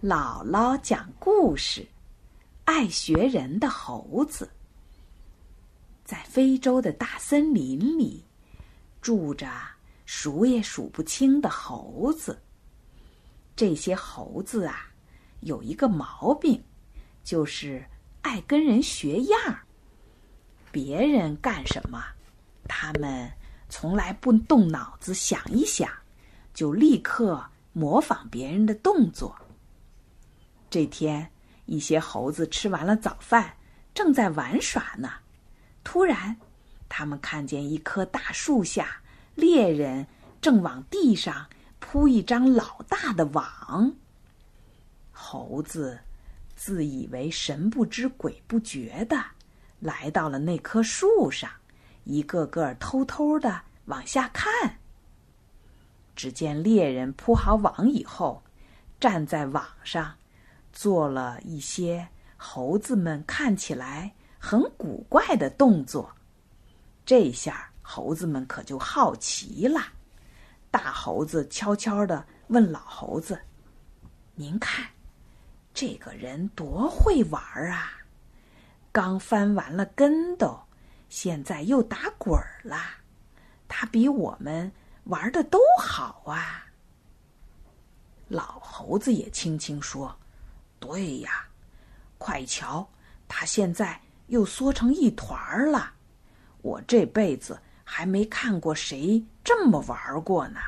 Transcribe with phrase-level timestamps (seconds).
[0.00, 1.84] 姥姥讲故事：
[2.64, 4.48] 爱学人的猴子。
[6.04, 8.24] 在非洲的大森林里，
[9.02, 9.50] 住着
[10.06, 12.40] 数也数不清的猴子。
[13.56, 14.88] 这些猴子啊，
[15.40, 16.62] 有一个毛病，
[17.24, 17.84] 就是
[18.22, 19.66] 爱跟人学样儿。
[20.70, 22.00] 别人干什么，
[22.68, 23.28] 他们
[23.68, 25.90] 从来不动脑子想一想，
[26.54, 29.36] 就立刻模仿别人的动作。
[30.70, 31.30] 这天，
[31.66, 33.54] 一些猴子吃完了早饭，
[33.94, 35.10] 正在玩耍呢。
[35.82, 36.36] 突然，
[36.88, 39.00] 他们看见一棵大树下，
[39.34, 40.06] 猎人
[40.40, 41.46] 正往地上
[41.78, 43.94] 铺一张老大的网。
[45.12, 45.98] 猴子
[46.54, 49.24] 自以为神不知鬼不觉的，
[49.80, 51.50] 来到了那棵树上，
[52.04, 54.78] 一个个偷偷的往下看。
[56.14, 58.42] 只见猎人铺好网以后，
[59.00, 60.14] 站在网上。
[60.72, 66.12] 做了一些猴子们看起来很古怪的动作，
[67.04, 69.80] 这下猴子们可就好奇了。
[70.70, 73.40] 大猴子悄悄的问老猴子
[74.36, 74.86] ：“您看，
[75.72, 77.92] 这个人多会玩啊！
[78.92, 80.60] 刚翻完了跟斗，
[81.08, 82.76] 现在又打滚儿了。
[83.66, 84.70] 他比我们
[85.04, 86.66] 玩的都好啊！”
[88.28, 90.14] 老猴子也轻轻说。
[90.80, 91.46] 对呀，
[92.18, 92.88] 快瞧，
[93.26, 95.92] 他现在又缩成一团儿了。
[96.62, 100.60] 我这辈子还没看过谁这么玩过呢。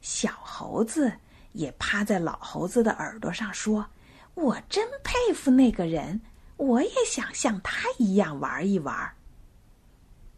[0.00, 1.12] 小猴子
[1.52, 3.86] 也趴在老猴子的耳朵上说
[4.34, 6.20] ：“我真佩服那个人，
[6.56, 9.12] 我也想像他一样玩一玩。”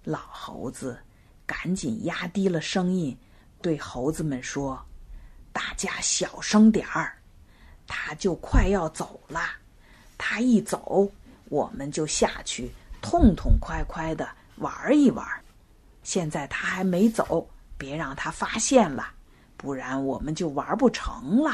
[0.03, 0.99] 老猴子
[1.47, 3.17] 赶紧压低了声音，
[3.61, 4.83] 对猴子们说
[5.53, 7.19] ：“大家小声点儿。”
[7.93, 9.41] 他就快要走了，
[10.17, 11.11] 他一走，
[11.49, 12.71] 我们就下去
[13.03, 14.29] 痛痛快快的
[14.59, 15.27] 玩一玩。
[16.05, 19.13] 现在他还没走，别让他发现了，
[19.57, 21.51] 不然我们就玩不成了。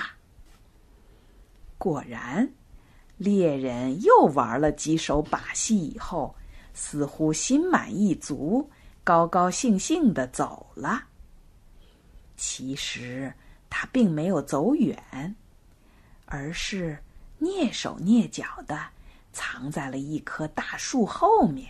[1.78, 2.46] 果然，
[3.16, 6.36] 猎人又玩了几手把戏以后，
[6.74, 8.70] 似乎心满意足，
[9.02, 11.02] 高高兴兴的走了。
[12.36, 13.32] 其实
[13.70, 15.34] 他并没有走远。
[16.26, 16.98] 而是
[17.40, 18.78] 蹑手蹑脚的
[19.32, 21.68] 藏在了一棵大树后面，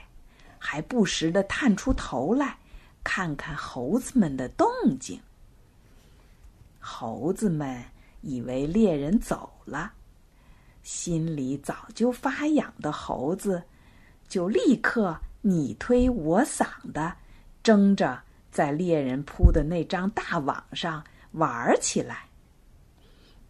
[0.59, 2.59] 还不时的探出头来，
[3.05, 4.67] 看看猴子们的动
[4.99, 5.21] 静。
[6.81, 7.85] 猴子们
[8.21, 9.93] 以为猎人走了，
[10.83, 13.63] 心里早就发痒的猴子，
[14.29, 17.17] 就立刻你推我搡的，
[17.63, 22.27] 争着在猎人铺的那张大网上玩起来。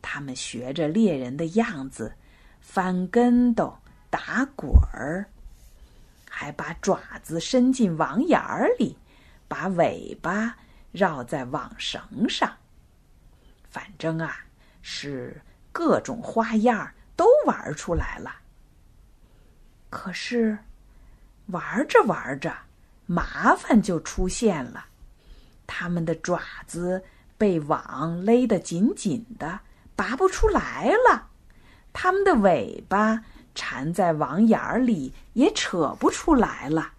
[0.00, 2.14] 他们学着猎人的样子，
[2.60, 3.76] 翻跟斗、
[4.10, 5.26] 打滚儿，
[6.28, 8.96] 还把爪子伸进网眼儿里，
[9.48, 10.56] 把尾巴
[10.92, 12.56] 绕在网绳上。
[13.68, 14.38] 反正啊，
[14.80, 15.40] 是
[15.72, 18.36] 各种花样都玩出来了。
[19.90, 20.58] 可是，
[21.46, 22.54] 玩着玩着，
[23.06, 24.86] 麻烦就出现了。
[25.66, 27.02] 他们的爪子
[27.36, 29.60] 被网勒得紧紧的。
[29.96, 31.30] 拔不出来了，
[31.92, 33.24] 它们的尾巴
[33.54, 36.92] 缠在网眼儿里，也扯不出来了。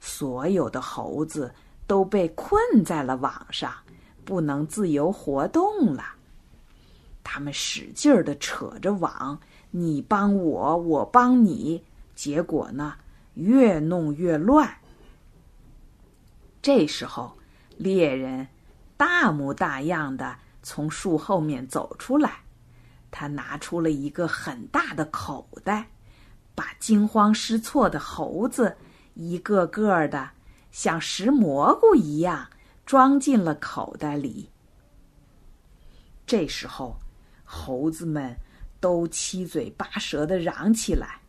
[0.00, 1.54] 所有的猴子
[1.86, 3.72] 都被困在了网上，
[4.24, 6.04] 不能自由活动了。
[7.22, 9.40] 他们使劲儿的扯着网，
[9.70, 11.84] 你帮我，我帮你，
[12.14, 12.96] 结果呢，
[13.34, 14.78] 越弄越乱。
[16.60, 17.38] 这时候，
[17.76, 18.48] 猎人
[18.96, 20.36] 大模大样的。
[20.64, 22.38] 从树后面走出来，
[23.10, 25.90] 他拿出了一个很大的口袋，
[26.54, 28.76] 把惊慌失措的猴子
[29.12, 30.30] 一个个的
[30.72, 32.48] 像食蘑菇一样
[32.86, 34.50] 装进了口袋里。
[36.26, 36.96] 这时候，
[37.44, 38.34] 猴子们
[38.80, 41.20] 都七嘴八舌的嚷起来：“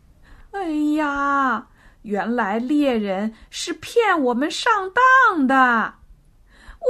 [0.52, 1.68] 哎呀，
[2.00, 5.96] 原来猎人是骗我们上当的！”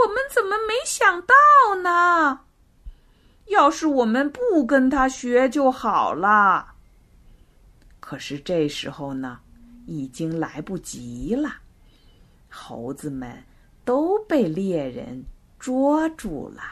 [0.04, 1.34] 我们怎么没想到
[1.86, 2.40] 呢？
[3.46, 6.74] 要是我们不跟他学就好了。
[8.00, 9.38] 可是这时候呢，
[9.86, 11.48] 已经来不及了。
[12.50, 13.44] 猴子们
[13.84, 15.24] 都被猎人
[15.60, 16.62] 捉住了。